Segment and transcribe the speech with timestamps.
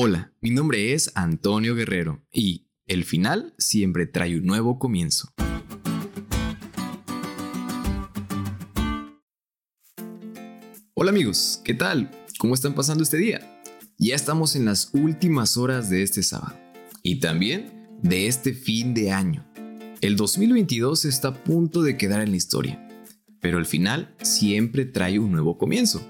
[0.00, 5.32] Hola, mi nombre es Antonio Guerrero y el final siempre trae un nuevo comienzo.
[10.94, 12.12] Hola amigos, ¿qué tal?
[12.38, 13.60] ¿Cómo están pasando este día?
[13.98, 16.56] Ya estamos en las últimas horas de este sábado
[17.02, 19.44] y también de este fin de año.
[20.00, 22.88] El 2022 está a punto de quedar en la historia,
[23.40, 26.08] pero el final siempre trae un nuevo comienzo.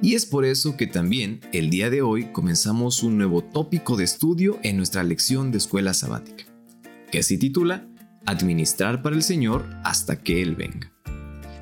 [0.00, 4.04] Y es por eso que también el día de hoy comenzamos un nuevo tópico de
[4.04, 6.44] estudio en nuestra lección de escuela sabática,
[7.10, 7.88] que se titula
[8.24, 10.92] Administrar para el Señor hasta que Él venga.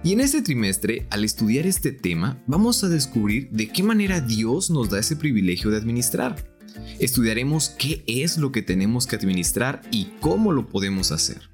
[0.05, 4.69] Y en este trimestre, al estudiar este tema, vamos a descubrir de qué manera Dios
[4.69, 6.37] nos da ese privilegio de administrar.
[6.99, 11.49] Estudiaremos qué es lo que tenemos que administrar y cómo lo podemos hacer.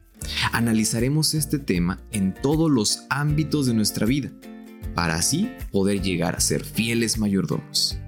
[0.51, 4.33] Analizaremos este tema en todos los ámbitos de nuestra vida
[4.95, 7.99] para así poder llegar a ser fieles mayordomos.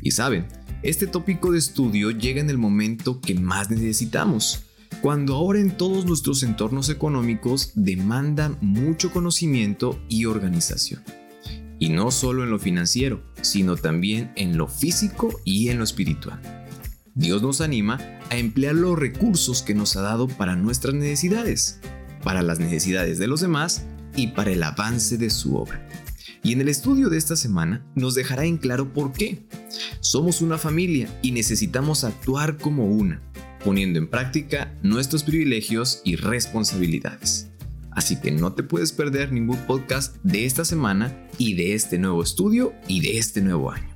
[0.00, 0.46] Y saben,
[0.82, 4.62] este tópico de estudio llega en el momento que más necesitamos,
[5.00, 11.02] cuando ahora en todos nuestros entornos económicos demandan mucho conocimiento y organización.
[11.78, 16.40] Y no solo en lo financiero, sino también en lo físico y en lo espiritual.
[17.14, 17.98] Dios nos anima
[18.30, 21.80] a emplear los recursos que nos ha dado para nuestras necesidades,
[22.22, 23.86] para las necesidades de los demás
[24.16, 25.86] y para el avance de su obra.
[26.42, 29.46] Y en el estudio de esta semana nos dejará en claro por qué.
[30.00, 33.20] Somos una familia y necesitamos actuar como una,
[33.64, 37.48] poniendo en práctica nuestros privilegios y responsabilidades.
[37.90, 42.22] Así que no te puedes perder ningún podcast de esta semana y de este nuevo
[42.22, 43.95] estudio y de este nuevo año.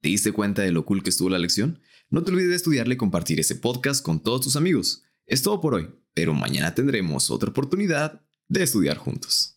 [0.00, 1.80] ¿Te diste cuenta de lo cool que estuvo la lección?
[2.08, 5.02] No te olvides de estudiarle y compartir este podcast con todos tus amigos.
[5.26, 9.56] Es todo por hoy, pero mañana tendremos otra oportunidad de estudiar juntos.